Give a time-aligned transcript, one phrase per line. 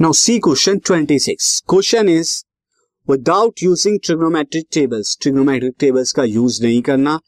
[0.00, 2.30] Now C question 26 question is
[3.08, 7.18] without using trigonometric tables trigonometric tables का use नहीं करना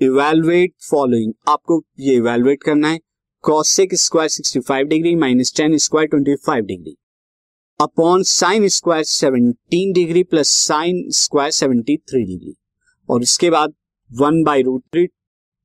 [0.00, 3.00] evaluate following आपको ये इवेलुएट करना है.
[3.44, 6.96] Cosec square 65 degree minus tan square 25 degree
[7.80, 12.54] upon sine square 17 degree plus sine square 73 degree
[13.08, 13.74] और इसके बाद
[14.10, 15.06] one by root three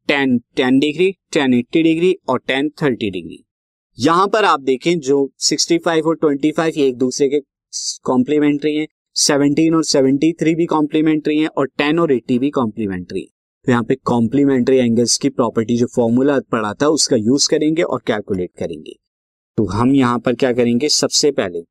[0.09, 3.43] tan tan degree tan eighty degree और टेन थर्टी डिग्री
[3.97, 7.39] यहाँ पर आप देखें, जो 65 और 25 ये एक दूसरे के
[8.03, 13.27] कॉम्प्लीमेंट्री हैं 17 और 73 भी कॉम्प्लीमेंट्री हैं और 10 और 80 भी कॉम्प्लीमेंट्री है।
[13.65, 18.01] तो यहाँ पे कॉम्प्लीमेंट्री एंगल्स की प्रॉपर्टी जो फॉर्मूला पड़ा था, उसका यूज़ करेंगे और
[18.07, 18.95] कैलकुलेट करेंगे।
[19.57, 21.61] तो हम यहाँ पर क्या करेंगे, सबसे पहले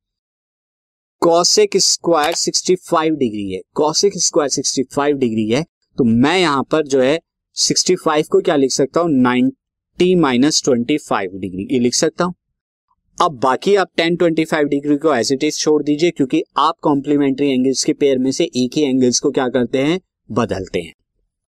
[1.21, 5.63] कॉसेक स्क्वायर 65 डिग्री है। कॉसेक स्क्वायर 65 डिग्री है
[5.97, 7.19] तो मैं यहाँ पर जो है
[7.57, 9.11] 65 को क्या लिख सकता हूँ
[9.99, 12.33] T minus twenty five degree, ये लिख सकता हूँ।
[13.17, 16.75] अब बाकी आप टेन ट्वेंटी फाइव डिग्री को एज इट इज़ छोड़ दीजिए, क्योंकि आप
[16.83, 19.99] कॉम्प्लीमेंट्री एंगल्स के पेयर में से एक ही एंगल्स को क्या करते हैं?
[20.29, 20.93] बदलते हैं।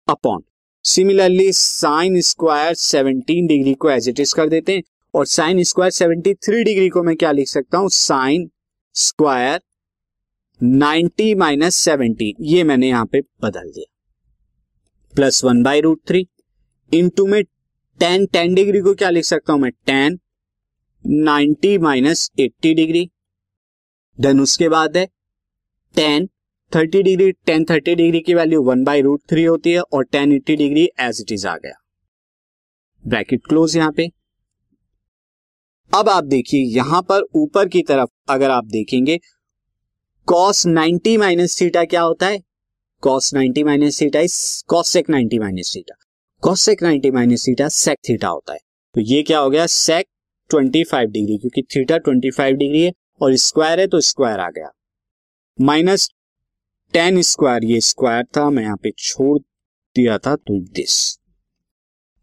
[0.09, 0.43] Upon
[0.85, 4.83] similarly sine square seventeen degree को एज इट इज़ कर देते हैं,
[5.15, 7.89] और sine square seventy three degree को मैं क्या लिख सकता हूँ?
[7.89, 8.49] Sine
[8.95, 9.61] square
[10.61, 13.93] ninety minus seventy ये मैंने यहाँ पे बदल दिया।
[15.15, 16.27] Plus one by root three
[16.93, 17.43] into में
[18.01, 19.71] टेन टेन डिग्री को क्या लिख सकता हूँ मैं?
[19.87, 20.19] Tan
[21.05, 23.09] ninety minus eighty degree
[24.19, 25.07] then उसके बाद है
[25.95, 26.29] tan
[26.73, 30.33] thirty degree tan thirty degree की value one by root three होती है और tan
[30.33, 31.81] eighty degree as it is आ गया।
[33.05, 34.09] ब्रैकेट क्लोज यहाँ पे।
[35.93, 39.19] अब आप देखिए, यहाँ पर ऊपर की तरफ़ अगर आप देखेंगे
[40.29, 42.41] कॉस 90 माइनस थीटा क्या होता है?
[43.03, 45.95] Cos 90 minus theta is cosec 90 minus theta
[46.45, 48.59] cosec 90 minus theta sec theta होता है।
[48.95, 49.67] तो ये क्या हो गया?
[49.67, 50.07] सेक
[50.51, 54.71] 25 डिग्री, क्योंकि थीटा 25 डिग्री है और स्क्वायर है तो स्क्वायर आ गया।
[55.59, 56.09] माइनस
[56.95, 60.99] टेन स्क्वायर ये स्क्वायर था, मैं यहाँ पे छोड़ दिया था तो this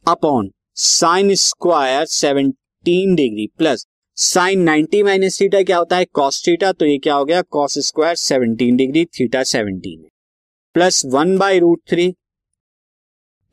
[0.05, 3.87] upon sine square 17 degree plus
[4.17, 6.05] sine 90 minus theta क्या होता है?
[6.05, 7.41] कॉस थीटा तो ये क्या हो गया?
[7.41, 10.09] Cos square 17 degree, theta 17
[10.75, 12.13] plus one by root three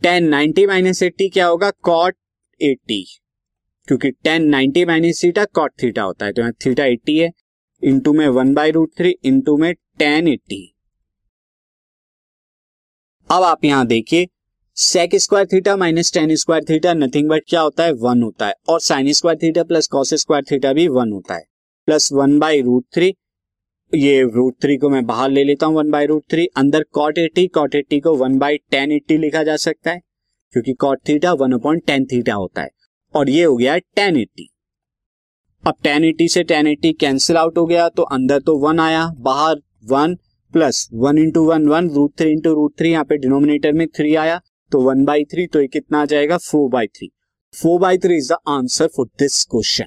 [0.02, 1.70] tan ninety minus eighty क्या होगा?
[1.70, 2.14] Cot
[2.60, 3.04] eighty.
[3.88, 7.30] क्योंकि tan ninety minus theta cot theta होता है तो यहाँ थीटा एट्टी है।
[7.82, 10.62] इंटू में one by root three into में टेन एट्टी।
[13.30, 14.26] अब आप यहाँ देखिए
[14.76, 17.92] sec square theta minus tan square theta nothing but क्या होता है?
[17.92, 21.44] वन होता है। और sine square theta plus cos square theta भी वन होता है।
[21.88, 23.14] Plus one by root three
[23.92, 27.18] ये रूट थ्री को मैं बाहर ले लेता हूँ वन बाई रूट थ्री अंदर कॉट
[27.18, 30.00] एटी कॉट एटी को वन बाई टेन एट्टी लिखा जा सकता है,
[30.54, 32.70] क्योंकि cot theta one upon tan theta होता है।
[33.14, 34.48] और ये हो गया टेन एट्टी
[35.64, 39.06] अब टेन एट्टी से टेन एट्टी कैंसिल आउट हो गया तो अंदर तो वन आया,
[39.18, 39.56] बाहर
[39.90, 40.14] one
[40.54, 44.14] plus one into one one root three into root three यहाँ पे डिनोमिनेटर में थ्री
[44.16, 44.40] आया
[44.72, 46.36] तो वन बाई थ्री तो ये कितना आ जाएगा?
[46.38, 47.10] Four by three
[47.54, 49.86] four by three is the answer for this question